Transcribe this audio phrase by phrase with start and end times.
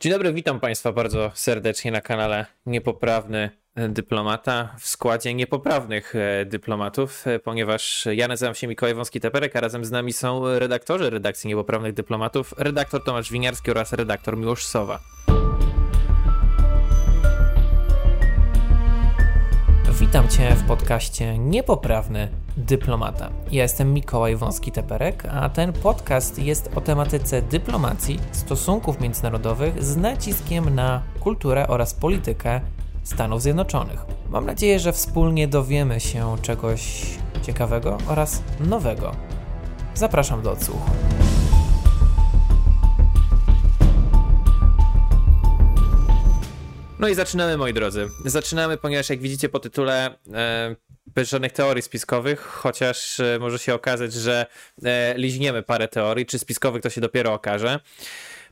[0.00, 3.50] Dzień dobry, witam Państwa bardzo serdecznie na kanale Niepoprawny
[3.88, 6.14] Dyplomata w składzie niepoprawnych
[6.46, 11.48] dyplomatów, e, ponieważ ja nazywam się Mikołaj Wąski-Teperek, a razem z nami są redaktorzy redakcji
[11.48, 15.00] Niepoprawnych Dyplomatów, redaktor Tomasz Winiarski oraz redaktor Miłosz Sowa.
[20.08, 23.30] Witam Cię w podcaście Niepoprawny Dyplomata.
[23.50, 30.74] Ja jestem Mikołaj Wąski-Teperek, a ten podcast jest o tematyce dyplomacji, stosunków międzynarodowych z naciskiem
[30.74, 32.60] na kulturę oraz politykę
[33.02, 34.04] Stanów Zjednoczonych.
[34.28, 37.06] Mam nadzieję, że wspólnie dowiemy się czegoś
[37.42, 39.12] ciekawego oraz nowego.
[39.94, 40.90] Zapraszam do odsłuchu.
[46.98, 48.08] No i zaczynamy, moi drodzy.
[48.24, 53.74] Zaczynamy, ponieważ jak widzicie po tytule, e, bez żadnych teorii spiskowych, chociaż e, może się
[53.74, 54.46] okazać, że
[54.84, 57.80] e, liźniemy parę teorii, czy spiskowych to się dopiero okaże.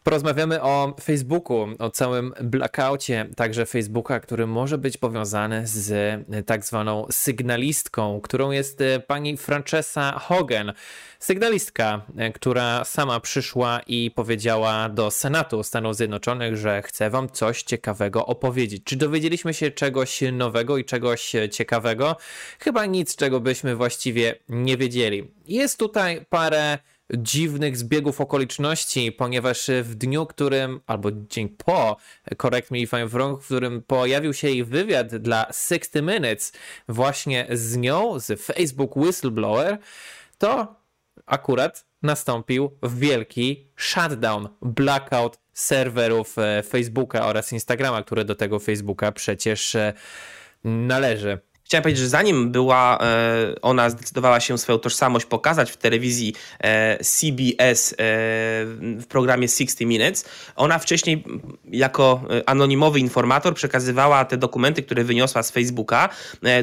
[0.06, 5.92] Porozmawiamy o Facebooku, o całym blackoutie także Facebooka, który może być powiązany z
[6.32, 10.72] e, tak zwaną sygnalistką, którą jest e, pani Francesa Hogan.
[11.18, 17.62] Sygnalistka, e, która sama przyszła i powiedziała do Senatu Stanów Zjednoczonych, że chce wam coś
[17.62, 18.84] ciekawego opowiedzieć.
[18.84, 22.16] Czy dowiedzieliśmy się czegoś nowego i czegoś ciekawego?
[22.58, 25.30] Chyba nic, czego byśmy właściwie nie wiedzieli.
[25.46, 26.78] Jest tutaj parę
[27.14, 31.96] dziwnych zbiegów okoliczności, ponieważ w dniu, którym, albo dzień po,
[32.42, 36.52] correct me if I'm wrong, w którym pojawił się jej wywiad dla 60 Minutes
[36.88, 39.78] właśnie z nią, z Facebook Whistleblower,
[40.38, 40.74] to
[41.26, 49.74] akurat nastąpił wielki shutdown, blackout serwerów e, Facebooka oraz Instagrama, które do tego Facebooka przecież
[49.74, 49.92] e,
[50.64, 51.38] należy.
[51.66, 57.04] Chciałem powiedzieć, że zanim była e, ona zdecydowała się swoją tożsamość pokazać w telewizji e,
[57.04, 60.24] CBS e, w programie 60 Minutes,
[60.56, 61.24] ona wcześniej
[61.70, 66.08] jako anonimowy informator przekazywała te dokumenty, które wyniosła z Facebooka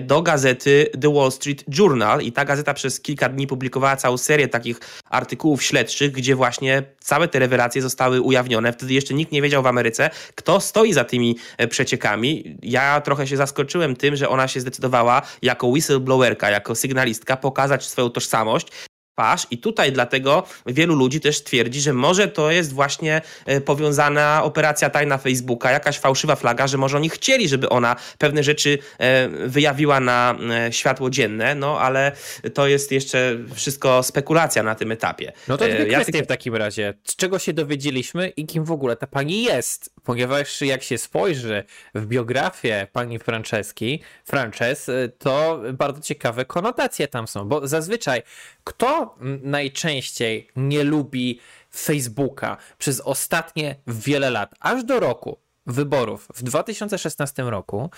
[0.02, 4.48] do gazety The Wall Street Journal i ta gazeta przez kilka dni publikowała całą serię
[4.48, 4.80] takich
[5.10, 8.74] artykułów śledczych, gdzie właśnie całe te rewelacje zostały ujawnione.
[8.74, 11.38] Wtedy jeszcze nikt nie wiedział w Ameryce, kto stoi za tymi
[11.70, 12.58] przeciekami.
[12.62, 14.93] Ja trochę się zaskoczyłem tym, że ona się zdecydowała
[15.42, 18.68] jako whistleblowerka, jako sygnalistka pokazać swoją tożsamość
[19.14, 24.44] twarz i tutaj dlatego wielu ludzi też twierdzi, że może to jest właśnie e, powiązana
[24.44, 29.30] operacja tajna Facebooka, jakaś fałszywa flaga, że może oni chcieli, żeby ona pewne rzeczy e,
[29.30, 30.36] wyjawiła na
[30.68, 32.12] e, światło dzienne, no ale
[32.54, 35.32] to jest jeszcze wszystko spekulacja na tym etapie.
[35.48, 36.94] No to dwie ja w takim razie.
[37.04, 39.94] Z czego się dowiedzieliśmy i kim w ogóle ta pani jest?
[40.04, 41.64] Ponieważ jak się spojrzy
[41.96, 48.22] w biografię pani Franceski, Frances, to bardzo ciekawe konotacje tam są, bo zazwyczaj
[48.64, 51.40] kto najczęściej nie lubi
[51.76, 57.90] Facebooka przez ostatnie wiele lat, aż do roku wyborów w 2016 roku,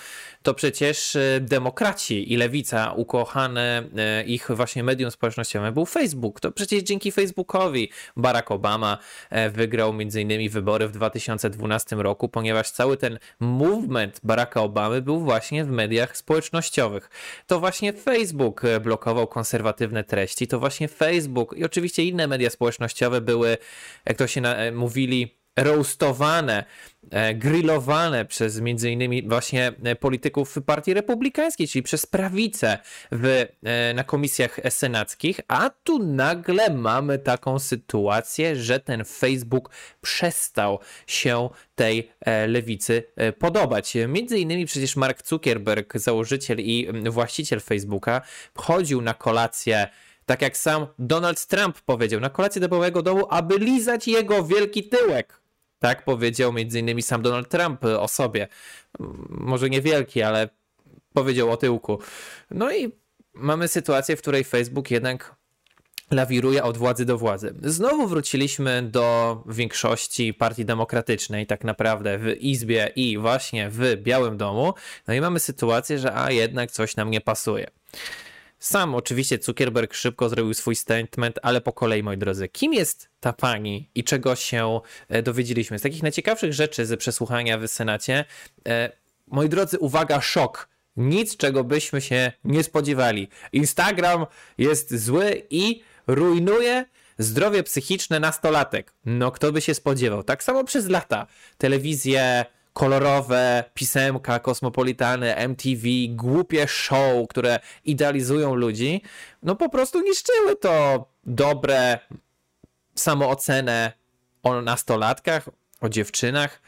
[0.43, 6.39] to przecież e, demokraci i lewica, ukochane e, ich właśnie medium społecznościowym był Facebook.
[6.39, 8.97] To przecież dzięki Facebookowi Barack Obama
[9.29, 15.19] e, wygrał między innymi wybory w 2012 roku, ponieważ cały ten movement Baracka Obamy był
[15.19, 17.09] właśnie w mediach społecznościowych.
[17.47, 23.57] To właśnie Facebook blokował konserwatywne treści, to właśnie Facebook i oczywiście inne media społecznościowe były,
[24.05, 26.63] jak to się na, mówili, roastowane,
[27.11, 32.77] e, grillowane przez między innymi właśnie e, polityków Partii Republikańskiej, czyli przez prawicę
[33.11, 39.69] w, e, na komisjach senackich, a tu nagle mamy taką sytuację, że ten Facebook
[40.01, 42.11] przestał się tej
[42.47, 43.03] lewicy
[43.39, 43.93] podobać.
[44.07, 48.21] Między innymi przecież Mark Zuckerberg, założyciel i właściciel Facebooka,
[48.55, 49.87] chodził na kolację
[50.25, 54.89] tak jak sam Donald Trump powiedział, na kolację do Białego Domu, aby lizać jego wielki
[54.89, 55.44] tyłek.
[55.79, 58.47] Tak powiedział innymi sam Donald Trump o sobie.
[59.29, 60.49] Może niewielki, ale
[61.13, 61.99] powiedział o tyłku.
[62.51, 62.91] No i
[63.33, 65.35] mamy sytuację, w której Facebook jednak
[66.11, 67.55] lawiruje od władzy do władzy.
[67.63, 74.73] Znowu wróciliśmy do większości partii demokratycznej, tak naprawdę w Izbie i właśnie w Białym Domu.
[75.07, 77.67] No i mamy sytuację, że a jednak coś nam nie pasuje.
[78.65, 82.47] Sam oczywiście Zuckerberg szybko zrobił swój statement, ale po kolei, moi drodzy.
[82.47, 84.79] Kim jest ta pani i czego się
[85.09, 85.79] e, dowiedzieliśmy?
[85.79, 88.25] Z takich najciekawszych rzeczy ze przesłuchania w Senacie,
[88.67, 88.91] e,
[89.27, 90.69] moi drodzy, uwaga, szok.
[90.97, 93.27] Nic, czego byśmy się nie spodziewali.
[93.51, 94.25] Instagram
[94.57, 96.85] jest zły i rujnuje
[97.17, 98.93] zdrowie psychiczne nastolatek.
[99.05, 100.23] No, kto by się spodziewał?
[100.23, 101.27] Tak samo przez lata.
[101.57, 102.45] Telewizje
[102.75, 109.01] kolorowe pisemka, kosmopolitane, MTV, głupie show, które idealizują ludzi,
[109.43, 111.99] no po prostu niszczyły to dobre
[112.95, 113.91] samoocenę
[114.43, 115.49] o nastolatkach,
[115.81, 116.61] o dziewczynach,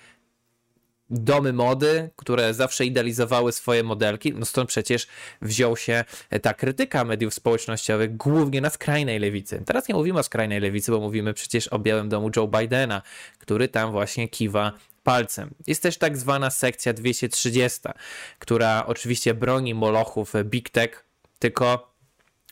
[1.09, 5.07] domy mody, które zawsze idealizowały swoje modelki, no stąd przecież
[5.41, 6.03] wziął się
[6.41, 9.63] ta krytyka mediów społecznościowych głównie na skrajnej lewicy.
[9.65, 13.01] Teraz nie mówimy o skrajnej lewicy, bo mówimy przecież o Białym Domu Joe Bidena,
[13.39, 14.71] który tam właśnie kiwa
[15.07, 15.53] palcem.
[15.67, 17.79] Jest też tak zwana sekcja 230,
[18.39, 21.05] która oczywiście broni molochów Big Tech,
[21.39, 21.95] tylko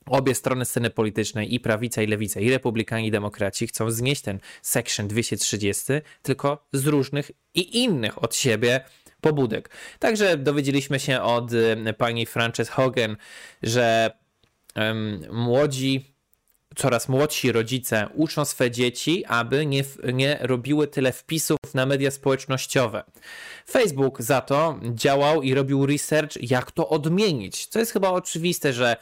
[0.06, 4.40] obie strony sceny politycznej, i prawica, i lewica, i republikanie, i demokraci chcą znieść ten
[4.62, 5.84] section 230,
[6.22, 8.86] tylko z różnych i innych od siebie
[9.22, 9.70] pobudek.
[10.00, 11.52] Także dowiedzieliśmy się od
[11.98, 13.18] pani Frances Hogan,
[13.64, 14.12] że
[14.76, 16.15] um, młodzi
[16.76, 19.84] coraz młodsi rodzice uczą swe dzieci, aby nie,
[20.14, 23.04] nie robiły tyle wpisów na media społecznościowe.
[23.70, 27.68] Facebook za to działał i robił research, jak to odmienić.
[27.68, 28.98] Co jest chyba oczywiste, że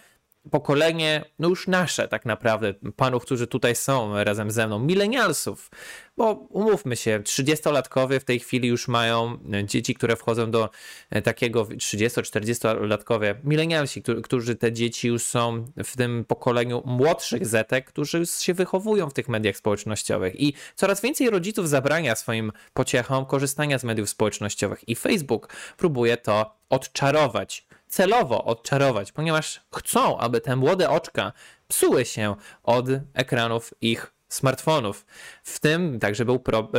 [0.51, 5.71] pokolenie, no już nasze tak naprawdę, panów, którzy tutaj są razem ze mną, milenialsów,
[6.17, 10.69] bo umówmy się, 30-latkowie w tej chwili już mają e, dzieci, które wchodzą do
[11.09, 18.19] e, takiego 30-40-latkowie, milenialsi, którzy te dzieci już są w tym pokoleniu młodszych zetek, którzy
[18.19, 20.39] już się wychowują w tych mediach społecznościowych.
[20.41, 24.89] I coraz więcej rodziców zabrania swoim pociechom korzystania z mediów społecznościowych.
[24.89, 31.31] I Facebook próbuje to odczarować celowo odczarować, ponieważ chcą, aby te młode oczka
[31.67, 35.05] psuły się od ekranów ich smartfonów.
[35.43, 36.71] W tym także był pro,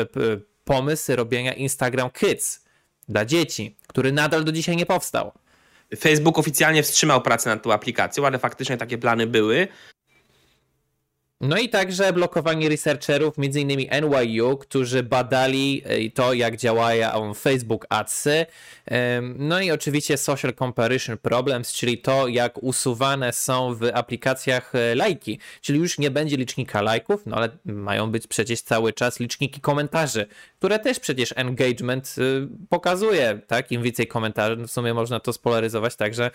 [0.64, 2.64] pomysł robienia Instagram Kids
[3.08, 5.32] dla dzieci, który nadal do dzisiaj nie powstał.
[5.98, 9.68] Facebook oficjalnie wstrzymał pracę nad tą aplikacją, ale faktycznie takie plany były.
[11.40, 13.88] No i także blokowanie researcherów, m.in.
[14.02, 18.46] NYU, którzy badali e, to, jak działają Facebook Adsy.
[19.38, 25.38] No i oczywiście Social Comparison Problems, czyli to, jak usuwane są w aplikacjach e, lajki.
[25.60, 30.26] Czyli już nie będzie licznika lajków, no ale mają być przecież cały czas liczniki komentarzy,
[30.58, 33.72] które też przecież engagement y, pokazuje, tak?
[33.72, 36.30] Im więcej komentarzy, no w sumie można to spolaryzować także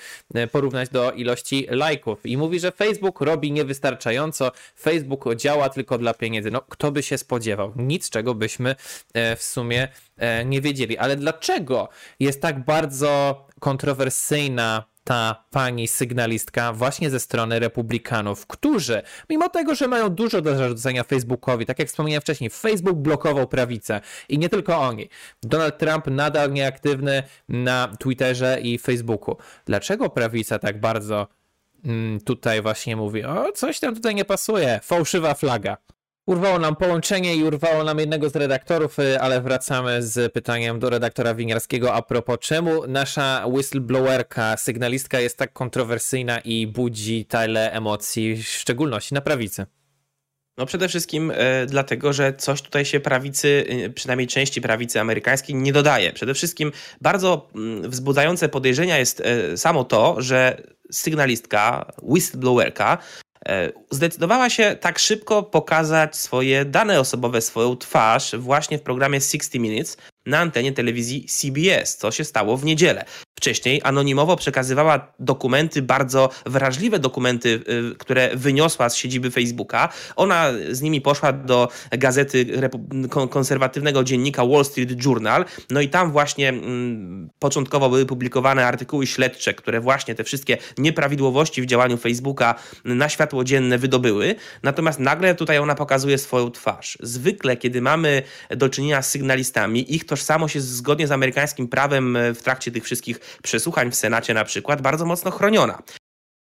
[0.51, 2.25] porównać do ilości lajków.
[2.25, 4.51] I mówi, że Facebook robi niewystarczająco.
[4.80, 4.99] Facebook
[5.36, 6.51] działa tylko dla pieniędzy.
[6.51, 7.74] No, kto by się spodziewał?
[7.75, 8.75] Nic, czego byśmy
[9.13, 9.88] e, w sumie
[10.18, 10.98] e, nie wiedzieli.
[10.98, 19.50] Ale dlaczego jest tak bardzo kontrowersyjna ta pani sygnalistka właśnie ze strony republikanów, którzy, mimo
[19.50, 24.38] tego, że mają dużo do zarzucenia Facebookowi, tak jak wspomniałem wcześniej, Facebook blokował prawicę i
[24.40, 25.10] nie tylko oni.
[25.44, 29.38] Donald Trump nadal nieaktywny na Twitterze i Facebooku.
[29.66, 31.28] Dlaczego prawica tak bardzo
[32.25, 35.77] tutaj właśnie mówi, o coś tam tutaj nie pasuje, fałszywa flaga.
[36.29, 40.89] Urwało nam połączenie i urwało nam jednego z redaktorów, y, ale wracamy z pytaniem do
[40.89, 48.35] redaktora Winiarskiego a propos czemu nasza whistleblowerka, sygnalistka jest tak kontrowersyjna i budzi tyle emocji,
[48.35, 49.65] w szczególności na prawicy.
[50.59, 55.56] No przede wszystkim e, dlatego, że coś tutaj się prawicy, e, przynajmniej części prawicy amerykańskiej
[55.56, 56.13] nie dodaje.
[56.13, 56.71] Przede wszystkim
[57.01, 60.61] bardzo mm, wzbudzające podejrzenia jest e, samo to, że
[60.91, 62.97] sygnalistka, whistleblowerka
[63.91, 69.97] zdecydowała się tak szybko pokazać swoje dane osobowe, swoją twarz właśnie w programie 60 Minutes
[70.29, 73.05] na antenie telewizji CBS, co się stało w niedzielę.
[73.39, 77.49] Wcześniej anonimowo przekazywała dokumenty, bardzo wrażliwe dokumenty,
[77.93, 79.89] y, które wyniosła z siedziby Facebooka.
[80.15, 82.45] Ona z nimi poszła do gazety
[83.29, 89.53] konserwatywnego dziennika Wall Street Journal, no i tam właśnie mm, początkowo były publikowane artykuły śledcze,
[89.53, 92.55] które właśnie te wszystkie nieprawidłowości w działaniu Facebooka
[92.86, 94.36] na światło dzienne wydobyły.
[94.63, 96.98] Natomiast nagle tutaj ona pokazuje swoją twarz.
[97.01, 102.33] Zwykle, kiedy mamy do czynienia z sygnalistami, ich tożsamość jest zgodnie z amerykańskim prawem e,
[102.33, 105.83] w trakcie tych wszystkich przesłuchań w Senacie na przykład bardzo mocno chroniona.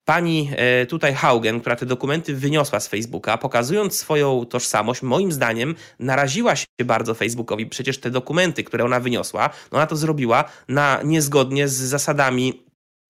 [0.06, 5.76] Pani e, tutaj Haugen, która te dokumenty wyniosła z Facebooka, pokazując swoją tożsamość, moim zdaniem
[6.00, 7.66] naraziła się bardzo Facebookowi.
[7.66, 12.67] Przecież te dokumenty, które ona wyniosła, no ona to zrobiła na niezgodnie z zasadami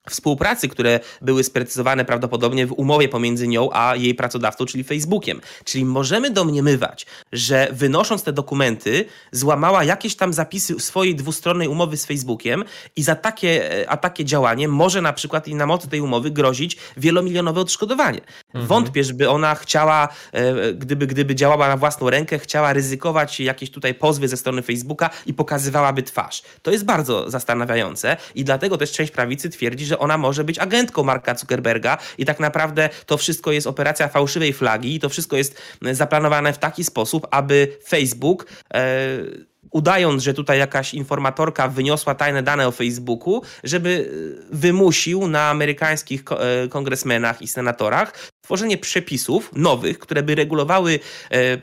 [0.09, 5.41] współpracy, które były sprecyzowane prawdopodobnie w umowie pomiędzy nią a jej pracodawcą, czyli Facebookiem.
[5.63, 12.05] Czyli możemy domniemywać, że wynosząc te dokumenty, złamała jakieś tam zapisy swojej dwustronnej umowy z
[12.05, 12.63] Facebookiem
[12.95, 16.77] i za takie, a takie działanie może na przykład i na mocy tej umowy grozić
[16.97, 18.21] wielomilionowe odszkodowanie.
[18.47, 18.67] Mhm.
[18.67, 23.93] Wątpię, żeby ona chciała, e, gdyby, gdyby działała na własną rękę, chciała ryzykować jakieś tutaj
[23.93, 26.41] pozwy ze strony Facebooka i pokazywałaby twarz.
[26.61, 31.03] To jest bardzo zastanawiające i dlatego też część prawicy twierdzi, że ona może być agentką
[31.03, 35.61] Marka Zuckerberga i tak naprawdę to wszystko jest operacja fałszywej flagi i to wszystko jest
[35.91, 39.07] zaplanowane w taki sposób, aby Facebook e,
[39.71, 44.11] udając, że tutaj jakaś informatorka wyniosła tajne dane o Facebooku, żeby
[44.51, 46.23] wymusił na amerykańskich
[46.69, 50.99] kongresmenach i senatorach tworzenie przepisów nowych, które by regulowały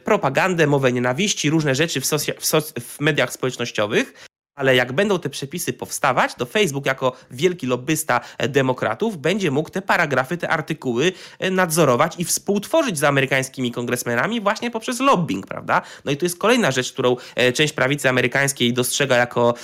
[0.05, 5.73] propagandę, mowę nienawiści, różne rzeczy w, w, w mediach społecznościowych, ale jak będą te przepisy
[5.73, 11.51] powstawać, to Facebook jako wielki lobbysta e, demokratów będzie mógł te paragrafy, te artykuły e,
[11.51, 15.83] nadzorować i współtworzyć z amerykańskimi kongresmenami właśnie poprzez lobbying, prawda?
[16.05, 19.55] No i to jest kolejna rzecz, którą e, część prawicy amerykańskiej dostrzega jako,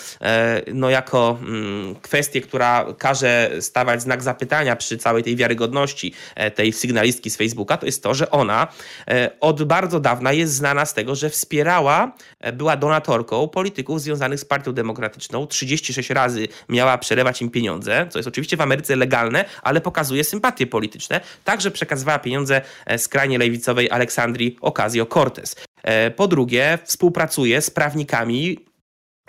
[0.75, 6.13] no jako mm, kwestię, która każe stawać znak zapytania przy całej tej wiarygodności
[6.55, 8.67] tej sygnalistki z Facebooka, to jest to, że ona
[9.41, 12.13] od bardzo dawna jest znana z tego, że wspierała,
[12.53, 18.29] była donatorką polityków związanych z partią Demokratyczną 36 razy miała przelewać im pieniądze, co jest
[18.29, 21.21] oczywiście w Ameryce legalne, ale pokazuje sympatie polityczne.
[21.45, 25.57] Także przekazywała pieniądze e, skrajnie lewicowej Aleksandrii Ocasio-Cortez.
[25.83, 28.70] E, po drugie, współpracuje z prawnikami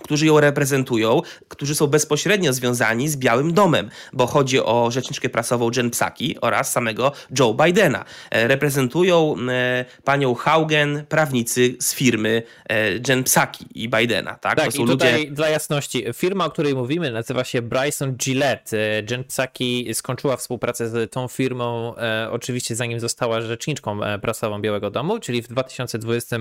[0.04, 5.70] którzy ją reprezentują, którzy są bezpośrednio związani z Białym Domem, bo chodzi o rzeczniczkę prasową
[5.76, 8.06] Jen Psaki oraz samego Joe Bidena.
[8.32, 14.36] E, reprezentują e, panią Haugen prawnicy z firmy e, Jen Psaki i Bidena.
[14.36, 15.32] Tak, tak i tutaj ludzie...
[15.32, 18.78] dla jasności, firma, o której mówimy nazywa się Bryson Gillette.
[19.10, 21.94] Jen Psaki skończyła współpracę z tą firmą
[22.32, 26.38] oczywiście zanim została rzeczniczką prasową Białego Domu, czyli w 2020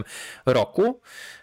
[0.47, 1.01] roku,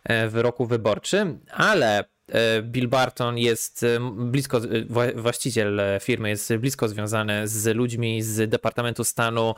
[0.07, 6.87] w roku wyborczym, ale E, Bill Barton jest e, blisko, e, właściciel firmy jest blisko
[6.87, 9.55] związany z ludźmi z Departamentu Stanu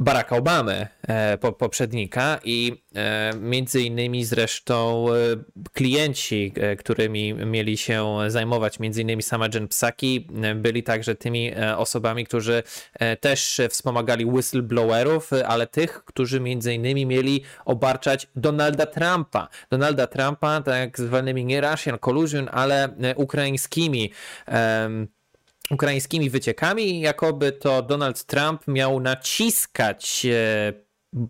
[0.00, 5.14] Baracka Obamy, e, poprzednika i e, między innymi zresztą e,
[5.72, 12.62] klienci, którymi mieli się zajmować, między innymi sama Jen Psaki, byli także tymi osobami, którzy
[13.20, 19.48] też wspomagali whistleblowerów, ale tych, którzy między innymi mieli obarczać Donalda Trumpa.
[19.70, 24.12] Donalda Trumpa tak zwanymi nie Russian collusion, ale ukraińskimi
[25.70, 30.72] ukraińskimi wyciekami, jakoby to Donald Trump miał naciskać e,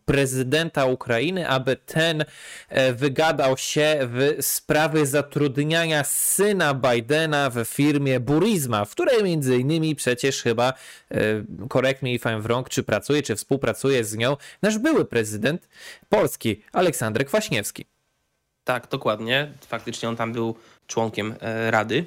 [0.05, 2.25] prezydenta Ukrainy, aby ten
[2.69, 9.97] e, wygadał się w sprawy zatrudniania syna Bidena w firmie Burisma, w której między innymi
[9.97, 10.73] przecież chyba,
[11.69, 15.69] korekt me if I'm wrong, czy pracuje, czy współpracuje z nią nasz były prezydent
[16.09, 17.85] Polski, Aleksander Kwaśniewski.
[18.69, 19.53] Tak, dokładnie.
[19.67, 20.55] Faktycznie on tam był
[20.87, 22.05] członkiem e, Rady.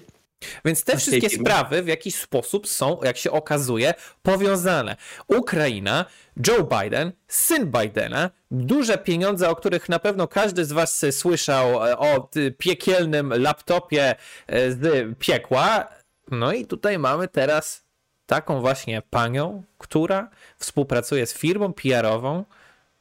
[0.65, 4.95] Więc te wszystkie sprawy w jakiś sposób są, jak się okazuje, powiązane.
[5.27, 6.05] Ukraina,
[6.47, 11.97] Joe Biden, syn Bidena, duże pieniądze, o których na pewno każdy z Was słyszał, e,
[11.97, 14.15] o piekielnym laptopie
[14.47, 15.87] e, z piekła.
[16.31, 17.83] No i tutaj mamy teraz
[18.25, 22.45] taką właśnie panią, która współpracuje z firmą PR-ową,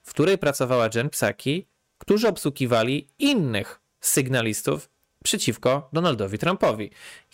[0.02, 1.66] w której pracowała Jen Psaki,
[1.99, 4.90] którzy obsługiwali innych sygnalistów
[5.25, 6.90] przeciwko Donaldowi Trumpowi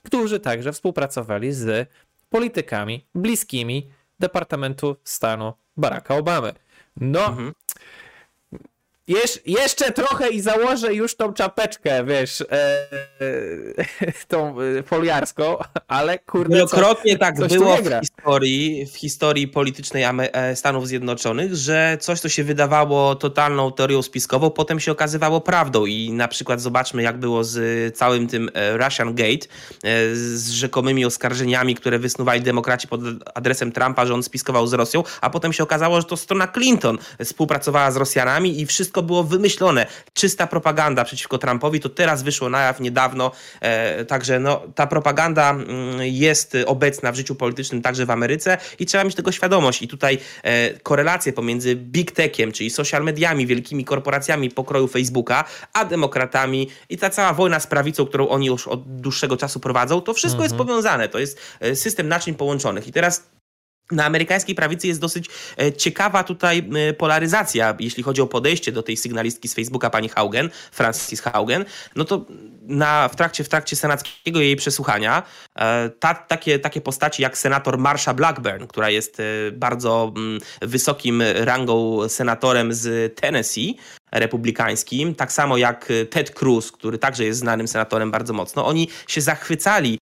[0.07, 1.89] którzy także współpracowali z
[2.29, 6.53] politykami bliskimi Departamentu Stanu Baracka Obamy.
[6.97, 7.53] No, mhm.
[9.09, 15.57] Jesz, jeszcze trochę i założę już tą czapeczkę, wiesz, e, e, tą e, foliarską,
[15.89, 16.55] ale kurde.
[16.55, 22.45] Wielokrotnie tak było w historii, w historii politycznej e, Stanów Zjednoczonych, że coś, co się
[22.45, 25.87] wydawało totalną teorią spiskową, potem się okazywało prawdą.
[25.87, 29.47] I na przykład zobaczmy, jak było z całym tym e, Russian Gate,
[30.13, 33.01] z rzekomymi oskarżeniami, które wysnuwali demokraci pod
[33.35, 36.99] adresem Trumpa, że on spiskował z Rosją, a potem się okazało, że to strona Clinton
[37.25, 39.87] współpracowała z Rosjanami i wszystko wszystko było wymyślone.
[40.15, 43.33] Czysta propaganda przeciwko Trumpowi, to teraz wyszło na jaw niedawno.
[43.61, 45.67] E, także no, ta propaganda mm,
[46.01, 49.83] jest obecna w życiu politycznym także w Ameryce i trzeba mieć tego świadomość.
[49.83, 55.85] I tutaj e, korelacje pomiędzy big techiem, czyli social mediami, wielkimi korporacjami pokroju Facebooka, a
[55.85, 60.15] demokratami i ta cała wojna z prawicą, którą oni już od dłuższego czasu prowadzą, to
[60.15, 60.45] wszystko mhm.
[60.45, 61.09] jest powiązane.
[61.09, 62.89] To jest e, system naczyń połączonych.
[62.89, 63.36] I teraz
[63.91, 65.27] na amerykańskiej prawicy jest dosyć
[65.59, 70.09] e, ciekawa tutaj e, polaryzacja, jeśli chodzi o podejście do tej sygnalistki z Facebooka pani
[70.09, 71.65] Haugen, Francis Haugen,
[71.97, 72.27] no to
[72.63, 75.23] na, w, trakcie, w trakcie senackiego jej przesłuchania
[75.55, 82.09] e, ta, takie, takie postaci jak senator Marsha Blackburn, która jest bardzo mm, wysokim rangą
[82.09, 83.77] senatorem z Tennessee,
[84.13, 89.21] republikańskim, tak samo jak Ted Cruz, który także jest znanym senatorem bardzo mocno, oni się
[89.21, 89.99] zachwycali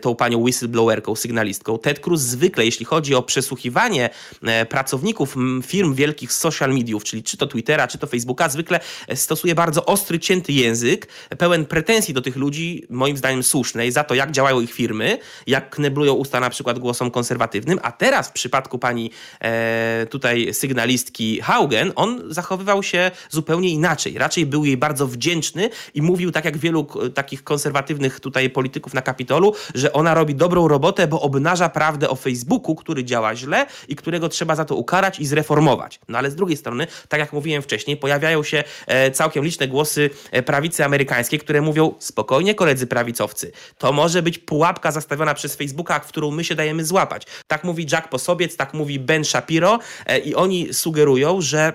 [0.00, 1.78] tą panią whistleblowerką, sygnalistką.
[1.78, 4.10] Ted Cruz zwykle, jeśli chodzi o przesłuchiwanie
[4.42, 8.80] e, pracowników firm wielkich social mediów, czyli czy to Twittera, czy to Facebooka, zwykle
[9.14, 14.14] stosuje bardzo ostry, cięty język, pełen pretensji do tych ludzi, moim zdaniem słusznej, za to,
[14.14, 18.78] jak działają ich firmy, jak kneblują usta na przykład głosom konserwatywnym, a teraz w przypadku
[18.78, 24.18] pani e, tutaj sygnalistki Haugen, on zachowywał się zupełnie inaczej.
[24.18, 29.02] Raczej był jej bardzo wdzięczny i mówił, tak jak wielu takich konserwatywnych tutaj polityków na
[29.30, 33.96] Kapitolu, że ona robi dobrą robotę, bo obnaża prawdę o Facebooku, który działa źle i
[33.96, 36.00] którego trzeba za to ukarać i zreformować.
[36.08, 40.10] No ale z drugiej strony, tak jak mówiłem wcześniej, pojawiają się e, całkiem liczne głosy
[40.32, 46.00] e, prawicy amerykańskiej, które mówią: spokojnie, koledzy prawicowcy, to może być pułapka zastawiona przez Facebooka,
[46.00, 47.26] w którą my się dajemy złapać.
[47.46, 51.72] Tak mówi Jack Posobiec, tak mówi Ben Shapiro e, i oni sugerują, że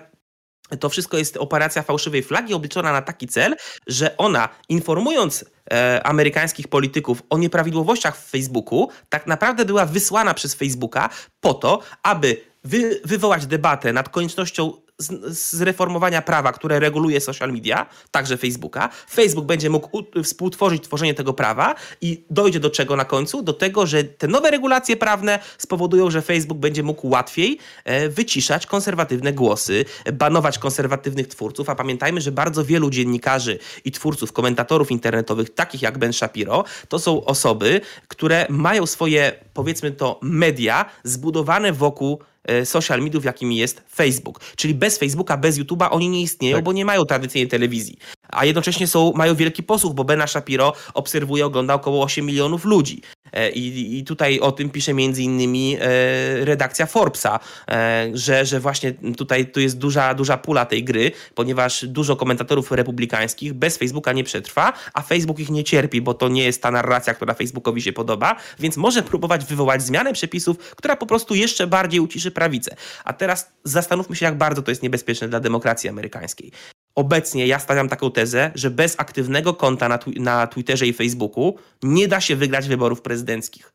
[0.79, 3.55] to wszystko jest operacja fałszywej flagi obliczona na taki cel,
[3.87, 10.55] że ona informując e, amerykańskich polityków o nieprawidłowościach w Facebooku, tak naprawdę była wysłana przez
[10.55, 11.09] Facebooka
[11.41, 14.84] po to, aby wy, wywołać debatę nad koniecznością
[15.27, 18.89] zreformowania prawa, które reguluje social media, także Facebooka.
[19.09, 23.41] Facebook będzie mógł współtworzyć tworzenie tego prawa i dojdzie do czego na końcu?
[23.41, 28.65] Do tego, że te nowe regulacje prawne spowodują, że Facebook będzie mógł łatwiej e, wyciszać
[28.65, 35.53] konserwatywne głosy, banować konserwatywnych twórców, a pamiętajmy, że bardzo wielu dziennikarzy i twórców, komentatorów internetowych,
[35.53, 42.19] takich jak Ben Shapiro, to są osoby, które mają swoje, powiedzmy to, media zbudowane wokół
[42.65, 44.39] social mediów, jakimi jest Facebook.
[44.55, 46.63] Czyli bez Facebooka, bez YouTube'a oni nie istnieją, tak.
[46.63, 47.97] bo nie mają tradycyjnej telewizji.
[48.29, 53.01] A jednocześnie są, mają wielki posłuch, bo Bena Shapiro obserwuje, ogląda około 8 milionów ludzi.
[53.35, 57.39] E, I, I, tutaj o tym pisze między innymi e, redakcja Forbesa,
[58.13, 63.53] że, że właśnie tutaj tu jest duża, duża pula tej gry, ponieważ dużo komentatorów republikańskich
[63.53, 67.13] bez Facebooka nie przetrwa, a Facebook ich nie cierpi, bo to nie jest ta narracja,
[67.13, 71.99] która Facebookowi się podoba, więc może próbować wywołać zmianę przepisów, która po prostu jeszcze bardziej
[71.99, 72.75] uciszy prawicę.
[73.03, 76.51] A teraz zastanówmy się, jak bardzo to jest niebezpieczne dla demokracji amerykańskiej.
[76.95, 81.55] Obecnie ja stawiam taką tezę, że bez aktywnego konta na, tw na Twitterze i Facebooku
[81.83, 83.71] nie da się wygrać wyborów prezydenckich.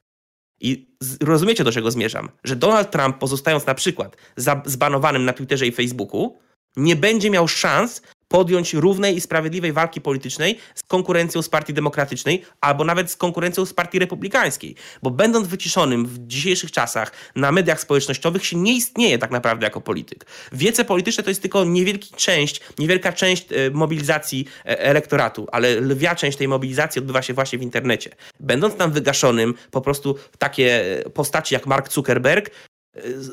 [0.61, 2.29] I rozumiecie, do czego zmierzam?
[2.45, 4.17] Że Donald Trump, pozostając na przykład
[4.65, 6.39] zbanowanym na Twitterze i Facebooku,
[6.77, 12.43] nie będzie miał szans podjąć równej i sprawiedliwej walki politycznej z konkurencją z Partii Demokratycznej
[12.61, 14.75] albo nawet z konkurencją z Partii Republikańskiej.
[15.03, 19.81] Bo będąc wyciszonym w dzisiejszych czasach na mediach społecznościowych się nie istnieje tak naprawdę jako
[19.81, 20.27] polityk.
[20.53, 26.15] Wiece polityczne to jest tylko niewielka część, niewielka część e, mobilizacji e, elektoratu, ale lwia
[26.15, 28.11] część tej mobilizacji odbywa się właśnie w internecie.
[28.41, 32.51] Będąc tam wygaszonym, po prostu takie e, postaci jak Mark Zuckerberg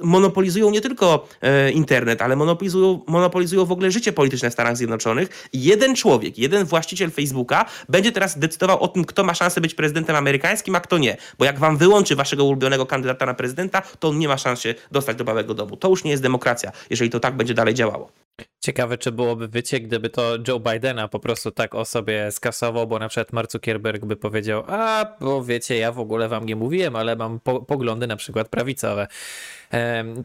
[0.02, 5.50] monopolizują nie tylko e, internet, ale monopolizują, monopolizują w ogóle życie polityczne w Stanach Zjednoczonych.
[5.54, 10.16] Jeden człowiek, jeden właściciel Facebooka będzie teraz decydował o tym, kto ma szansę być prezydentem
[10.16, 11.18] amerykańskim, a kto nie.
[11.40, 14.76] Bo jak wam wyłączy waszego ulubionego kandydata na prezydenta, to on nie ma szans się
[14.92, 15.78] dostać do Białego Domu.
[15.78, 18.27] To już nie jest demokracja, jeżeli to tak będzie dalej działało.
[18.60, 23.00] Ciekawe, czy byłoby wycie, gdyby to Joe Bidena po prostu tak o sobie skasował, bo
[23.00, 26.96] na przykład Mark Zuckerberg by powiedział, a bo wiecie, ja w ogóle wam nie mówiłem,
[26.96, 29.08] ale mam po poglądy na przykład prawicowe.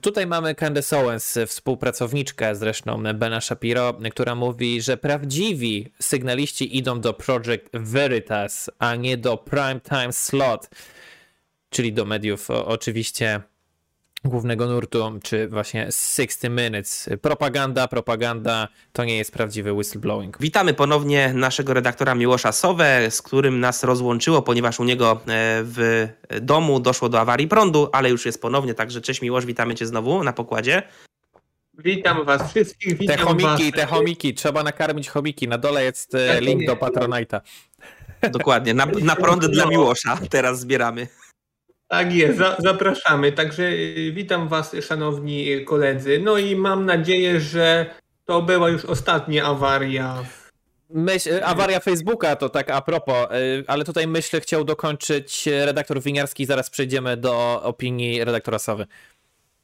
[0.01, 7.13] Tutaj mamy Candace Owens, współpracowniczkę zresztą Bena Shapiro, która mówi, że prawdziwi sygnaliści idą do
[7.13, 10.69] Project Veritas, a nie do Prime Time Slot,
[11.71, 13.41] czyli do mediów oczywiście
[14.25, 17.11] głównego nurtu, czy właśnie 60 Minutes.
[17.23, 20.39] Propaganda, propaganda to nie jest prawdziwy whistleblowing.
[20.41, 25.19] Witamy ponownie naszego redaktora Miłosza Sowę, z którym nas rozłączyło, ponieważ u niego e,
[25.65, 26.09] w
[26.41, 30.25] domu doszło do awarii prądu, ale już jest ponownie, także cześć Miłosz, witamy cię znowu
[30.25, 30.83] na pokładzie.
[31.79, 33.81] Witam was wszystkich, witam Te chomiki, was.
[33.81, 37.41] te chomiki, trzeba nakarmić chomiki, na dole jest e, tak link do Patronite'a.
[38.31, 41.07] Dokładnie, na, na prąd dla Miłosza teraz zbieramy.
[41.93, 43.33] Tak jest, za, zapraszamy.
[43.33, 46.19] Także y, witam Was, szanowni koledzy.
[46.19, 47.87] No i mam nadzieję, że
[48.25, 50.25] to była już ostatnia awaria.
[50.91, 56.47] Myśl, awaria Facebooka to tak a propos, y, ale tutaj myślę chciał dokończyć redaktor Winiarski,
[56.47, 58.87] zaraz przejdziemy do opinii redaktora Sowy.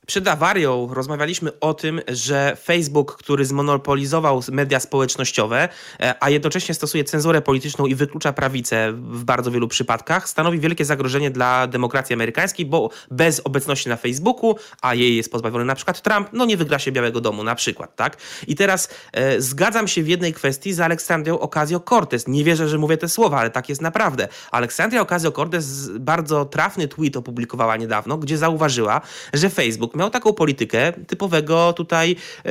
[0.09, 5.69] Przed awarią rozmawialiśmy o tym, że Facebook, który zmonopolizował media społecznościowe,
[6.01, 10.85] e, a jednocześnie stosuje cenzurę polityczną i wyklucza prawicę w bardzo wielu przypadkach, stanowi wielkie
[10.85, 16.03] zagrożenie dla demokracji amerykańskiej, bo bez obecności na Facebooku, a jej jest pozbawiony na przykład
[16.03, 18.17] Trump, no nie wygra się Białego Domu na przykład, tak?
[18.47, 22.29] I teraz e, zgadzam się w jednej kwestii z Aleksandrią Ocasio-Cortez.
[22.29, 24.29] Nie wierzę, że mówię te słowa, ale tak jest naprawdę.
[24.51, 29.01] Aleksandria Ocasio-Cortez bardzo trafny tweet opublikowała niedawno, gdzie zauważyła,
[29.33, 32.51] że Facebook miał taką politykę typowego tutaj e,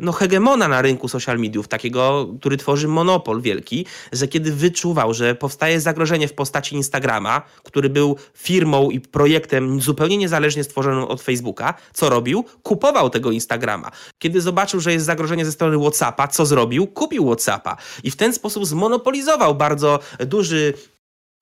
[0.00, 5.34] no, hegemona na rynku social mediów, takiego, który tworzy monopol wielki, że kiedy wyczuwał, że
[5.34, 11.74] powstaje zagrożenie w postaci Instagrama, który był firmą i projektem zupełnie niezależnie stworzonym od Facebooka,
[11.92, 12.44] co robił?
[12.62, 13.90] Kupował tego Instagrama.
[14.18, 16.86] Kiedy zobaczył, że jest zagrożenie ze strony WhatsAppa, co zrobił?
[16.86, 17.76] Kupił WhatsAppa.
[18.02, 20.74] I w ten sposób zmonopolizował bardzo duży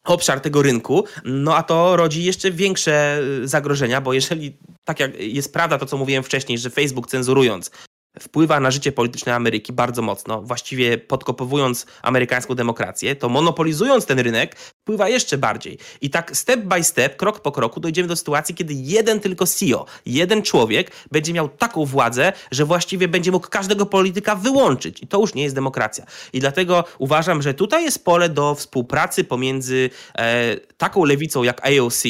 [0.06, 5.20] obszar tego rynku, no a to rodzi jeszcze większe y, zagrożenia, bo jeżeli, tak jak
[5.20, 7.70] jest prawda to, co mówiłem wcześniej, że Facebook cenzurując
[8.20, 14.56] wpływa na życie polityczne Ameryki bardzo mocno, właściwie podkopowując amerykańską demokrację, to monopolizując ten rynek,
[14.56, 15.78] wpływa jeszcze bardziej.
[16.00, 19.86] I tak step by step, krok po kroku dojdziemy do sytuacji, kiedy jeden tylko CEO,
[20.06, 25.02] jeden człowiek będzie miał taką władzę, że właściwie będzie mógł każdego polityka wyłączyć.
[25.02, 26.04] I to już nie jest demokracja.
[26.32, 32.02] I dlatego uważam, że tutaj jest pole do współpracy pomiędzy e, taką lewicą jak AOC,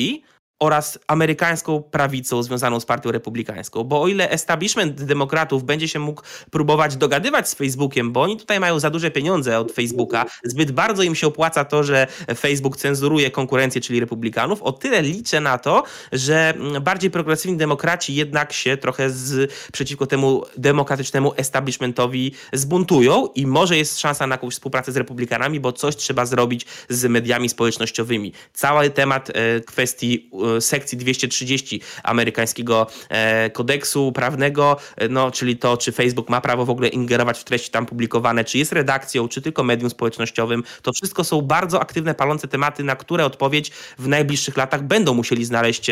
[0.61, 3.85] oraz amerykańską prawicą związaną z partią republikańską.
[3.85, 8.61] Bo o ile establishment demokratów będzie się mógł próbować dogadywać z Facebookiem, bo oni tutaj
[8.61, 12.07] mają za duże pieniądze od Facebooka, zbyt bardzo im się opłaca to, że
[12.38, 18.53] Facebook cenzuruje konkurencję, czyli republikanów, o tyle liczę na to, że bardziej progresywni demokraci jednak
[18.53, 24.92] się trochę z, przeciwko temu demokratycznemu establishmentowi zbuntują i może jest szansa na jakąś współpracę
[24.92, 28.33] z republikanami, bo coś trzeba zrobić z mediami społecznościowymi.
[28.53, 35.77] Cały temat e, kwestii E, sekcji 230 amerykańskiego e, kodeksu prawnego, e, no, czyli to,
[35.77, 39.43] czy Facebook ma prawo w ogóle ingerować w treści tam publikowane, czy jest redakcją, czy
[39.43, 40.63] tylko medium społecznościowym.
[40.83, 45.45] To wszystko są bardzo aktywne, palące tematy, na które odpowiedź w najbliższych latach będą musieli
[45.45, 45.91] znaleźć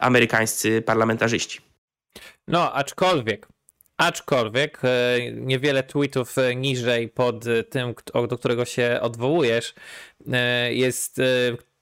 [0.00, 1.60] amerykańscy parlamentarzyści.
[2.48, 3.48] No, aczkolwiek
[3.96, 4.80] Aczkolwiek
[5.32, 7.94] niewiele tweetów niżej pod tym,
[8.28, 9.74] do którego się odwołujesz,
[10.70, 11.20] jest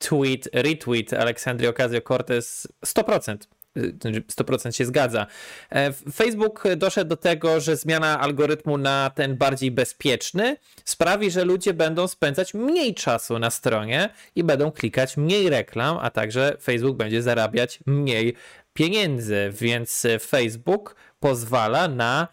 [0.08, 3.36] tweet, retweet Aleksandrii Ocasio-Cortez 100%.
[3.76, 5.26] 100% się zgadza.
[5.70, 11.74] E, Facebook doszedł do tego, że zmiana algorytmu na ten bardziej bezpieczny sprawi, że ludzie
[11.74, 17.22] będą spędzać mniej czasu na stronie i będą klikać mniej reklam, a także Facebook będzie
[17.22, 18.34] zarabiać mniej
[18.72, 22.28] pieniędzy, więc Facebook pozwala na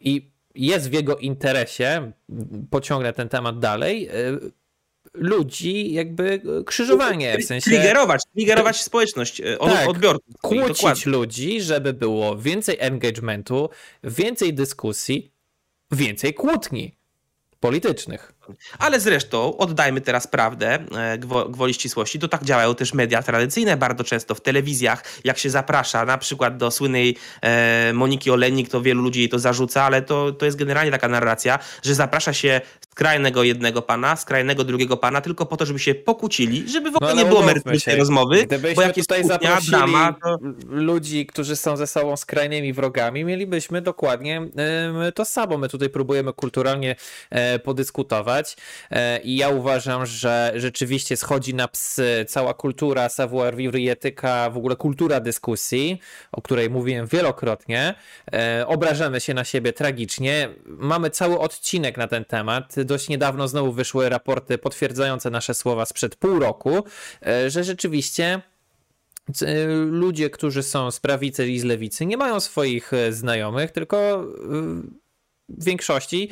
[0.00, 2.12] i jest w jego interesie,
[2.70, 4.12] pociągnę ten temat dalej, e,
[5.20, 7.70] ludzi jakby krzyżowanie, w sensie...
[7.70, 10.34] Triggerować, triggerować społeczność, e, tak, odbiorców.
[10.40, 11.12] Kłócić dokładnie.
[11.12, 13.68] ludzi, żeby było więcej engagementu,
[14.04, 15.32] więcej dyskusji,
[15.90, 16.94] więcej kłótni
[17.60, 18.37] politycznych.
[18.78, 24.04] Ale zresztą oddajmy teraz prawdę, e, gwoli ścisłości, to tak działają też media tradycyjne bardzo
[24.04, 29.02] często w telewizjach, jak się zaprasza na przykład do słynnej e, Moniki Olenik, to wielu
[29.02, 33.42] ludzi jej to zarzuca, ale to, to jest generalnie taka narracja, że zaprasza się skrajnego
[33.42, 37.22] jednego pana, skrajnego drugiego pana, tylko po to, żeby się pokłócili, żeby w ogóle no,
[37.22, 40.38] nie było merytorycznej rozmowy, Gdybyśmy bo jak tutaj kłótnia, drama, to...
[40.68, 44.48] ludzi, którzy są ze sobą skrajnymi wrogami, mielibyśmy dokładnie
[45.14, 45.58] to samo.
[45.58, 46.96] My tutaj próbujemy kulturalnie
[47.30, 48.37] e, podyskutować
[48.90, 54.50] e, i ja uważam, że rzeczywiście schodzi na psy cała kultura savoir vivre i etyka,
[54.50, 56.00] w ogóle kultura dyskusji,
[56.32, 57.94] o której mówiłem wielokrotnie.
[58.32, 60.48] E, obrażamy się na siebie tragicznie.
[60.66, 66.16] Mamy cały odcinek na ten temat dość niedawno znowu wyszły raporty potwierdzające nasze słowa sprzed
[66.16, 66.84] pół roku,
[67.26, 68.40] e, że rzeczywiście
[69.86, 74.24] ludzie, którzy są z prawicy i z lewicy, nie mają swoich znajomych, tylko
[75.48, 76.30] w większości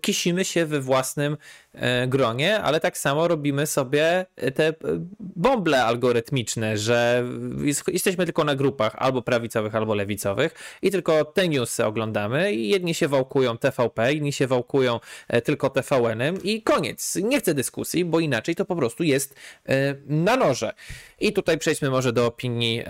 [0.00, 1.36] kisimy się we własnym
[1.69, 1.69] E,
[2.08, 4.74] gronie, ale tak samo robimy sobie te e,
[5.20, 7.24] bąble algorytmiczne, że
[7.88, 12.94] jesteśmy tylko na grupach albo prawicowych, albo lewicowych i tylko te newsy oglądamy i jedni
[12.94, 17.16] się wałkują TVP, inni się wałkują e, tylko TVN-em i koniec.
[17.22, 19.34] Nie chcę dyskusji, bo inaczej to po prostu jest
[20.06, 20.72] na noże.
[21.20, 22.82] I tutaj przejdźmy może do opinii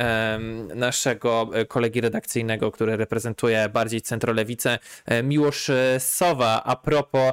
[0.75, 4.79] naszego kolegi redakcyjnego, który reprezentuje bardziej centrolewicę,
[5.23, 7.33] Miłosz Sowa, a propos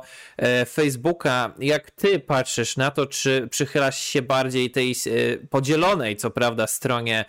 [0.73, 6.67] Facebooka jak ty patrzysz na to, czy przychylasz się bardziej tej e, podzielonej, co prawda,
[6.67, 7.25] stronie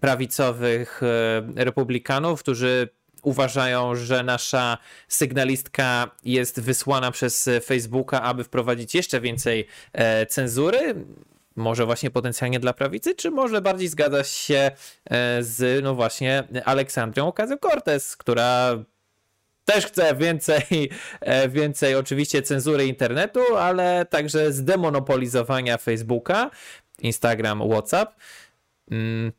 [0.00, 2.88] prawicowych e, republikanów, którzy
[3.22, 10.94] uważają, że nasza sygnalistka jest wysłana przez Facebooka, aby wprowadzić jeszcze więcej e, cenzury?
[11.56, 14.70] Może właśnie potencjalnie dla prawicy, czy może bardziej zgadzasz się
[15.40, 18.78] z, no właśnie, Aleksandrią Ocasio-Cortez, która
[19.64, 26.50] też chcę więcej, e, więcej oczywiście cenzury internetu, ale także zdemonopolizowania Facebooka,
[27.00, 28.16] Instagram, WhatsApp.
[28.90, 29.32] Mm,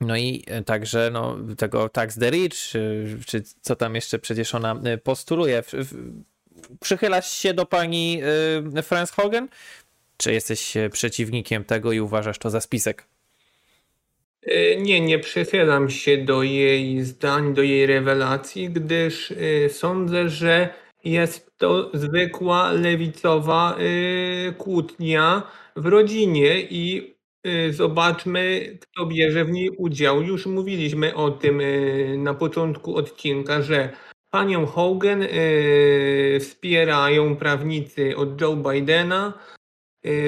[0.00, 2.54] no i e, także no, tego tax the rich,
[3.26, 5.62] czy co tam jeszcze przecież ona e, postuluje.
[6.80, 8.20] Przychylasz się do pani
[8.82, 9.48] Franz Hogan?
[10.16, 13.06] Czy jesteś przeciwnikiem tego i uważasz to za spisek?
[14.46, 20.68] E, nie, nie przychylam się do jej zdań, do jej rewelacji, gdyż e, sądzę, że
[21.04, 25.42] jest to zwykła lewicowa e, kłótnia
[25.76, 27.16] w rodzinie i
[27.70, 30.22] zobaczmy, kto bierze w niej udział.
[30.22, 31.62] Już mówiliśmy o tym
[32.22, 33.90] na początku odcinka, że
[34.30, 35.24] panią Hogan
[36.40, 39.32] wspierają prawnicy od Joe Bidena,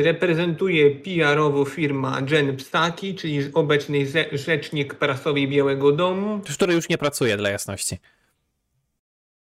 [0.03, 6.41] reprezentuje PR-owo firma Jen Psaki, czyli obecny rzecznik prasowy Białego Domu.
[6.55, 7.99] Który już nie pracuje dla jasności.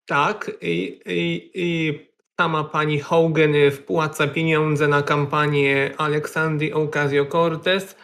[0.07, 0.51] Tak.
[0.61, 1.99] I, i, i
[2.41, 7.95] sama pani Hogan wpłaca pieniądze na kampanię Aleksandry Ocasio-Cortez.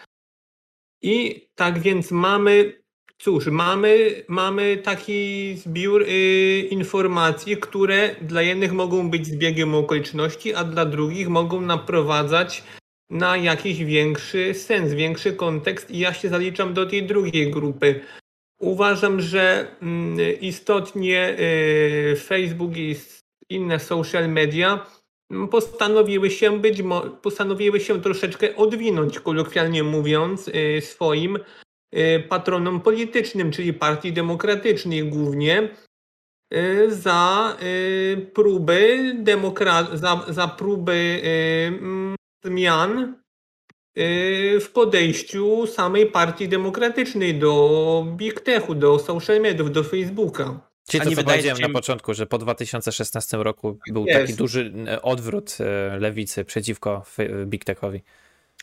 [1.03, 2.80] I tak więc mamy
[3.23, 10.65] Cóż, mamy, mamy taki zbiór y, informacji, które dla jednych mogą być zbiegiem okoliczności, a
[10.65, 12.63] dla drugich mogą naprowadzać
[13.11, 18.01] na jakiś większy sens, większy kontekst i ja się zaliczam do tej drugiej grupy.
[18.61, 19.67] Uważam, że
[20.19, 21.37] y, istotnie
[22.13, 22.97] y, Facebook i
[23.51, 24.87] inne social media
[25.31, 26.83] mm, postanowiły się być,
[27.23, 31.39] postanowiły się troszeczkę odwinąć, kolokwialnie mówiąc, y, swoim
[32.29, 35.69] patronom politycznym, czyli Partii Demokratycznej głównie,
[36.55, 41.23] y, za y, próby, demokra- za, za próby
[41.69, 43.21] mm, zmian
[44.61, 50.61] w podejściu samej Partii Demokratycznej do Big Techu, do social mediów, do Facebooka.
[50.89, 51.69] Czyli to, co powiedziałem się...
[51.69, 54.21] na początku, że po 2016 roku był Jest.
[54.21, 54.73] taki duży
[55.03, 55.59] odwrót
[55.99, 57.05] lewicy przeciwko
[57.47, 58.03] Big Techowi.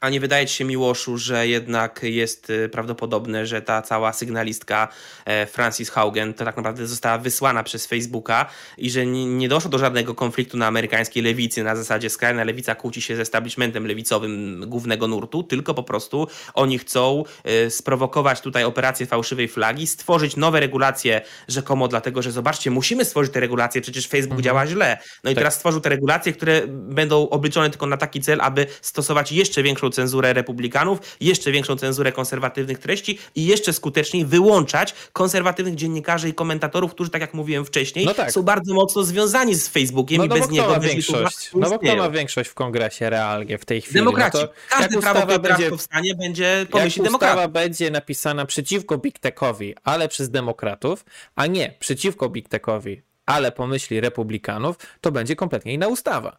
[0.01, 4.87] A nie wydaje ci się, Miłoszu, że jednak jest y, prawdopodobne, że ta cała sygnalistka
[5.25, 8.45] e, Francis Haugen to tak naprawdę została wysłana przez Facebooka
[8.77, 13.01] i że nie doszło do żadnego konfliktu na amerykańskiej lewicy na zasadzie skrajna lewica kłóci
[13.01, 19.05] się z establishmentem lewicowym głównego nurtu, tylko po prostu oni chcą e, sprowokować tutaj operację
[19.05, 24.39] fałszywej flagi, stworzyć nowe regulacje rzekomo dlatego, że zobaczcie, musimy stworzyć te regulacje, przecież Facebook
[24.39, 24.43] mhm.
[24.43, 24.97] działa źle.
[25.23, 25.41] No i tak.
[25.41, 29.86] teraz stworzył te regulacje, które będą obliczone tylko na taki cel, aby stosować jeszcze większą
[29.87, 36.33] większą cenzurę republikanów, jeszcze większą cenzurę konserwatywnych treści i jeszcze skuteczniej wyłączać konserwatywnych dziennikarzy i
[36.33, 38.31] komentatorów, którzy, tak jak mówiłem wcześniej, no tak.
[38.31, 41.51] są bardzo mocno związani z Facebookiem no, i no bez niego większość.
[41.53, 43.99] No bo kto ma większość w kongresie realnie w tej chwili?
[43.99, 44.37] Demokraci.
[44.41, 47.35] No Każdy prawo, które będzie, powstanie, będzie pomyśli demokratów.
[47.35, 53.51] ustawa będzie napisana przeciwko Big Techowi, ale przez demokratów, a nie przeciwko Big Techowi, ale
[53.51, 56.37] pomyśli republikanów, to będzie kompletnie inna ustawa.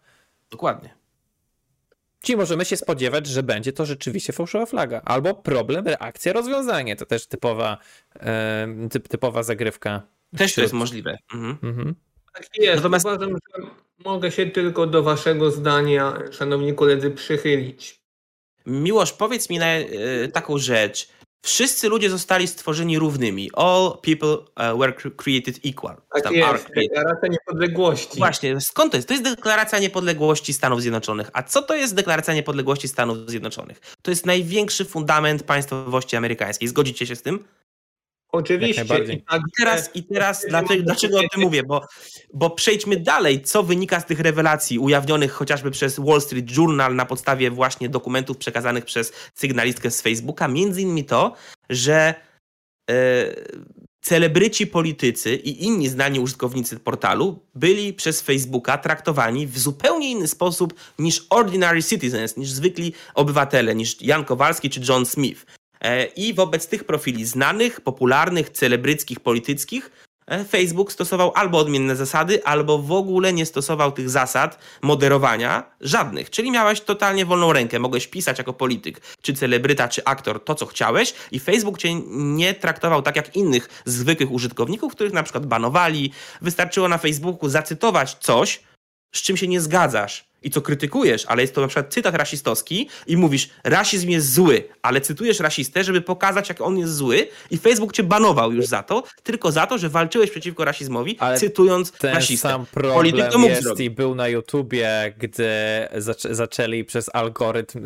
[0.51, 0.99] Dokładnie.
[2.23, 5.01] Czyli możemy się spodziewać, że będzie to rzeczywiście fałszywa flaga.
[5.05, 6.97] Albo problem, reakcja, rozwiązanie.
[6.97, 7.79] To też typowa,
[8.21, 10.03] e, typ, typowa zagrywka.
[10.37, 11.19] Też to jest możliwe.
[11.35, 11.57] Mhm.
[11.63, 11.95] Mhm.
[12.35, 12.77] Tak jest.
[12.77, 13.07] Natomiast...
[13.07, 13.67] Uważam, że
[14.05, 18.01] mogę się tylko do waszego zdania, szanowni koledzy, przychylić.
[18.67, 21.09] Miłosz, powiedz mi na, e, taką rzecz.
[21.43, 23.51] Wszyscy ludzie zostali stworzeni równymi.
[23.55, 25.97] All people uh, were created equal.
[26.15, 28.19] Tak Tam jest, deklaracja niepodległości.
[28.19, 29.09] Właśnie, skąd to jest?
[29.09, 31.31] To jest deklaracja niepodległości Stanów Zjednoczonych.
[31.33, 33.81] A co to jest deklaracja niepodległości Stanów Zjednoczonych?
[34.03, 36.69] To jest największy fundament państwowości amerykańskiej.
[36.69, 37.45] Zgodzicie się z tym?
[38.33, 38.83] Oczywiście.
[38.83, 41.63] I, tak, I teraz, i teraz dlaczego, dlaczego o tym mówię?
[41.63, 41.87] Bo,
[42.35, 43.43] bo przejdźmy dalej.
[43.43, 48.37] Co wynika z tych rewelacji ujawnionych chociażby przez Wall Street Journal na podstawie właśnie dokumentów
[48.37, 50.49] przekazanych przez sygnalistkę z Facebooka?
[50.49, 51.35] Między innymi to,
[51.71, 52.15] że
[52.91, 53.35] e,
[54.01, 60.75] celebryci politycy i inni znani użytkownicy portalu byli przez Facebooka traktowani w zupełnie inny sposób
[60.99, 65.47] niż ordinary citizens, niż zwykli obywatele, niż Jan Kowalski czy John Smith.
[65.81, 69.91] E, I wobec tych profili znanych, popularnych, celebryckich, polityckich,
[70.27, 76.31] e, Facebook stosował albo odmienne zasady, albo w ogóle nie stosował tych zasad moderowania żadnych.
[76.31, 77.79] Czyli miałeś totalnie wolną rękę.
[77.79, 82.55] Mogłeś pisać jako polityk, czy celebryta, czy aktor to, co chciałeś, i Facebook cię nie
[82.55, 86.13] traktował tak jak innych zwykłych użytkowników, których na przykład banowali.
[86.43, 88.61] Wystarczyło na Facebooku zacytować coś,
[89.15, 92.89] z czym się nie zgadzasz i co krytykujesz, ale jest to na przykład cytat rasistowski
[93.07, 97.59] i mówisz, rasizm jest zły, ale cytujesz rasistę, żeby pokazać, jak on jest zły i
[97.59, 101.93] Facebook cię banował już za to, tylko za to, że walczyłeś przeciwko rasizmowi, ale cytując
[101.93, 102.49] ten rasistę.
[102.49, 103.87] sam problem to jest zrobić.
[103.87, 105.49] i był na YouTubie, gdy
[105.97, 107.85] zac zaczęli przez algorytm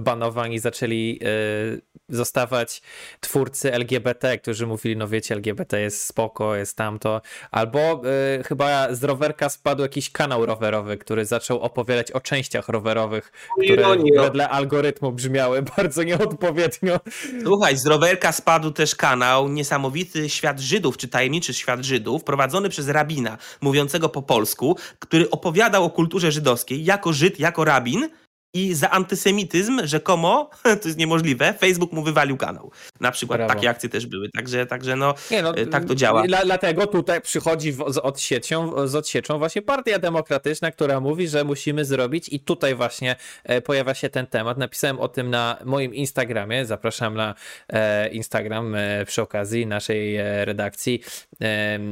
[0.00, 2.82] banowani, zaczęli yy, zostawać
[3.20, 8.02] twórcy LGBT, którzy mówili, no wiecie, LGBT jest spoko, jest tamto, albo
[8.36, 13.32] yy, chyba z rowerka spadł jakiś kanał rowerowy, który zaczął opowiadać o częściach rowerowych,
[13.64, 17.00] które wedle algorytmu brzmiały bardzo nieodpowiednio.
[17.42, 22.88] Słuchaj, z rowerka spadł też kanał Niesamowity Świat Żydów, czy Tajemniczy Świat Żydów, prowadzony przez
[22.88, 28.08] rabina mówiącego po polsku, który opowiadał o kulturze żydowskiej jako Żyd, jako rabin,
[28.58, 30.50] i za antysemityzm rzekomo,
[30.82, 32.70] to jest niemożliwe, Facebook mu wywalił kanał.
[33.00, 33.54] Na przykład Brawo.
[33.54, 36.22] takie akcje też były, także, także no, no e, tak to działa.
[36.26, 41.44] Dla, dlatego tutaj przychodzi w, z, odsiecią, z odsieczą właśnie Partia Demokratyczna, która mówi, że
[41.44, 44.58] musimy zrobić i tutaj właśnie e, pojawia się ten temat.
[44.58, 47.34] Napisałem o tym na moim Instagramie, zapraszam na
[47.68, 51.00] e, Instagram przy okazji naszej redakcji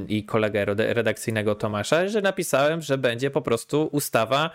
[0.08, 4.50] i kolegę redakcyjnego Tomasza, że napisałem, że będzie po prostu ustawa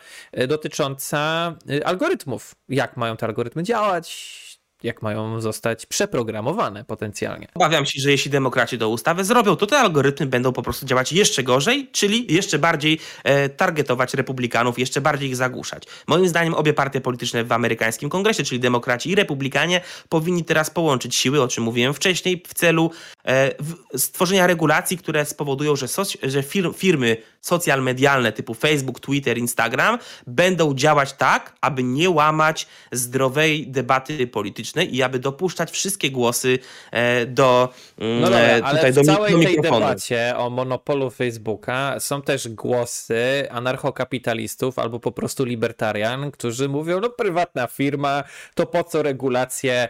[0.47, 1.53] dotycząca
[1.85, 2.55] algorytmów.
[2.69, 4.50] Jak mają te algorytmy działać,
[4.83, 7.47] jak mają zostać przeprogramowane potencjalnie.
[7.53, 11.13] Obawiam się, że jeśli demokraci tę ustawę zrobią, to te algorytmy będą po prostu działać
[11.13, 15.83] jeszcze gorzej, czyli jeszcze bardziej e, targetować republikanów, jeszcze bardziej ich zagłuszać.
[16.07, 21.15] Moim zdaniem obie partie polityczne w amerykańskim kongresie, czyli demokraci i republikanie, powinni teraz połączyć
[21.15, 22.91] siły, o czym mówiłem wcześniej, w celu
[23.25, 25.87] e, w, stworzenia regulacji, które spowodują, że,
[26.23, 32.67] że fir, firmy social medialne typu Facebook, Twitter, Instagram będą działać tak, aby nie łamać
[32.91, 36.59] zdrowej debaty politycznej i aby dopuszczać wszystkie głosy
[36.91, 40.49] e, do mm, no dobra, e, tutaj ale w do, całej do tej debacie o
[40.49, 48.23] monopolu Facebooka są też głosy anarchokapitalistów albo po prostu libertarian, którzy mówią, no prywatna firma,
[48.55, 49.89] to po co regulacje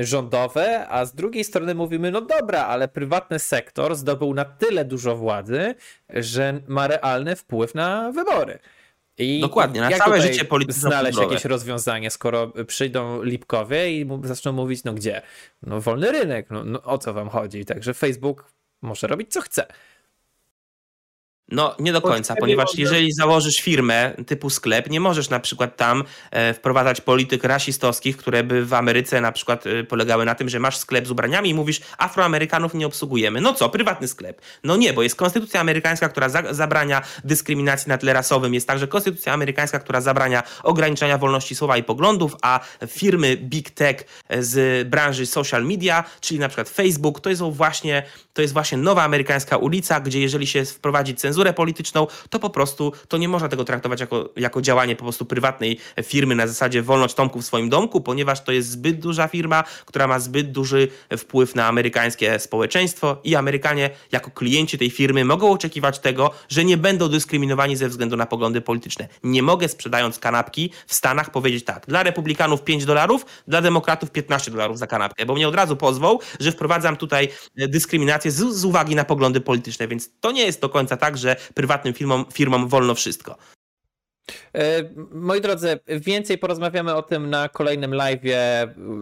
[0.00, 5.16] rządowe, a z drugiej strony mówimy, no dobra, ale prywatny sektor zdobył na tyle dużo
[5.16, 5.74] władzy,
[6.08, 8.58] że ma realny wpływ na wybory.
[9.18, 10.80] I Dokładnie, na całe życie polityczne.
[10.80, 15.22] Znaleźć jakieś rozwiązanie, skoro przyjdą Lipkowie i zaczną mówić, no gdzie?
[15.62, 17.64] No wolny rynek, no, no o co wam chodzi?
[17.64, 19.66] Także Facebook może robić co chce.
[21.48, 26.04] No, nie do końca, ponieważ jeżeli założysz firmę typu sklep, nie możesz na przykład tam
[26.30, 30.58] e, wprowadzać polityk rasistowskich, które by w Ameryce na przykład e, polegały na tym, że
[30.58, 33.40] masz sklep z ubraniami i mówisz, Afroamerykanów nie obsługujemy.
[33.40, 34.40] No co, prywatny sklep?
[34.64, 38.88] No nie, bo jest konstytucja amerykańska, która za zabrania dyskryminacji na tle rasowym, jest także
[38.88, 45.26] konstytucja amerykańska, która zabrania ograniczania wolności słowa i poglądów, a firmy big tech z branży
[45.26, 48.02] social media, czyli na przykład Facebook, to jest właśnie,
[48.36, 52.92] to jest właśnie nowa amerykańska ulica, gdzie jeżeli się wprowadzi cenzurę, polityczną, to po prostu
[53.08, 57.14] to nie można tego traktować jako, jako działanie po prostu prywatnej firmy na zasadzie wolność
[57.14, 61.54] Tomku w swoim domku, ponieważ to jest zbyt duża firma, która ma zbyt duży wpływ
[61.54, 67.08] na amerykańskie społeczeństwo i Amerykanie jako klienci tej firmy mogą oczekiwać tego, że nie będą
[67.08, 69.08] dyskryminowani ze względu na poglądy polityczne.
[69.22, 74.50] Nie mogę sprzedając kanapki w Stanach powiedzieć tak, dla republikanów 5 dolarów, dla demokratów 15
[74.50, 78.94] dolarów za kanapkę, bo mnie od razu pozwą, że wprowadzam tutaj dyskryminację z, z uwagi
[78.94, 82.94] na poglądy polityczne, więc to nie jest do końca tak, że prywatnym firmom, firmom wolno
[82.94, 83.36] wszystko.
[84.54, 88.20] E, moi drodzy, więcej porozmawiamy o tym na kolejnym live.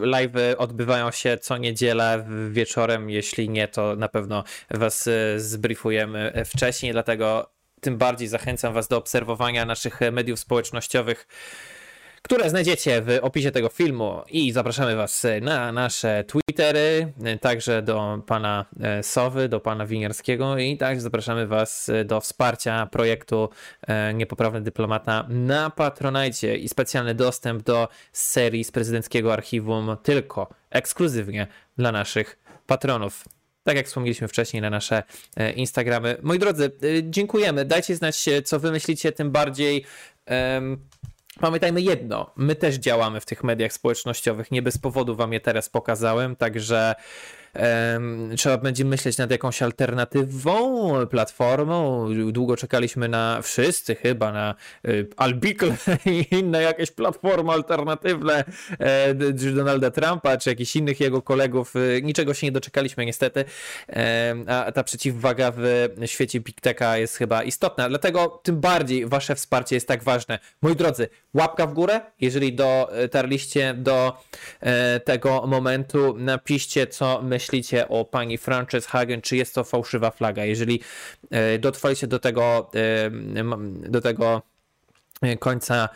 [0.00, 3.10] Live odbywają się co niedzielę wieczorem.
[3.10, 6.92] Jeśli nie, to na pewno Was e, zbriefujemy wcześniej.
[6.92, 11.26] Dlatego tym bardziej zachęcam Was do obserwowania naszych mediów społecznościowych
[12.24, 18.64] które znajdziecie w opisie tego filmu i zapraszamy Was na nasze Twittery, także do pana
[18.80, 23.48] e, Sowy, do pana Winiarskiego i także zapraszamy Was do wsparcia projektu
[23.82, 31.46] e, Niepoprawny Dyplomata na Patronite i specjalny dostęp do serii z prezydenckiego archiwum tylko ekskluzywnie
[31.76, 33.24] dla naszych patronów
[33.64, 35.02] tak jak wspomnieliśmy wcześniej na nasze
[35.36, 36.16] e, Instagramy.
[36.22, 36.70] Moi drodzy,
[37.02, 37.64] dziękujemy.
[37.64, 39.84] Dajcie znać, co wy myślicie, tym bardziej.
[40.30, 40.78] Um,
[41.40, 45.68] Pamiętajmy jedno, my też działamy w tych mediach społecznościowych, nie bez powodu wam je teraz
[45.68, 46.94] pokazałem, także
[48.36, 52.08] trzeba będzie myśleć nad jakąś alternatywą platformą.
[52.32, 54.54] Długo czekaliśmy na wszyscy chyba na
[54.88, 58.44] y, Albicle i inne jakieś platformy alternatywne
[58.78, 59.14] e,
[59.54, 61.76] Donalda Trumpa czy jakichś innych jego kolegów.
[61.76, 63.44] Y, niczego się nie doczekaliśmy niestety,
[64.46, 67.88] a ta przeciwwaga w świecie Big Techa jest chyba istotna.
[67.88, 70.38] Dlatego tym bardziej wasze wsparcie jest tak ważne.
[70.62, 74.22] Moi drodzy, łapka w górę, jeżeli dotarliście do
[74.60, 80.10] e, tego momentu, napiszcie co myślicie myślicie o pani Frances Hagen, czy jest to fałszywa
[80.10, 80.44] flaga?
[80.44, 80.80] Jeżeli
[81.30, 83.10] e, dotrwaliście do tego, e,
[83.90, 84.42] do tego
[85.22, 85.88] e, końca,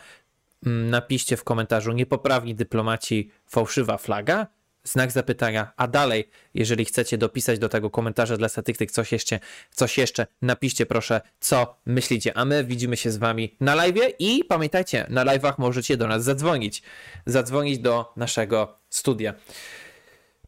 [0.65, 4.47] napiszcie w komentarzu niepoprawni dyplomaci fałszywa flaga,
[4.83, 9.39] znak zapytania, a dalej, jeżeli chcecie dopisać do tego komentarza dla statystyk coś jeszcze,
[9.71, 14.43] coś jeszcze, napiszcie proszę, co myślicie, a my widzimy się z wami na live i
[14.43, 16.83] pamiętajcie, na live'ach możecie do nas zadzwonić,
[17.25, 19.33] zadzwonić do naszego studia.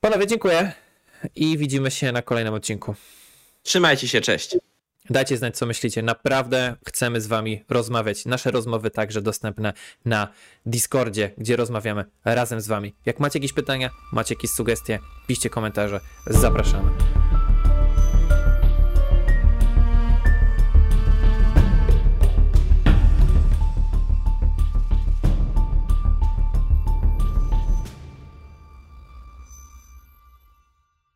[0.02, 0.72] Panowie, dziękuję
[1.36, 2.96] i widzimy się na kolejnym odcinku.
[3.64, 4.58] Trzymajcie się, cześć.
[5.10, 6.02] Dajcie znać, co myślicie.
[6.02, 8.26] Naprawdę chcemy z Wami rozmawiać.
[8.26, 9.74] Nasze rozmowy także dostępne
[10.06, 10.28] na
[10.66, 12.96] Discordzie, gdzie rozmawiamy razem z Wami.
[13.06, 16.00] Jak macie jakieś pytania, macie jakieś sugestie, piszcie komentarze.
[16.28, 16.92] Zapraszamy.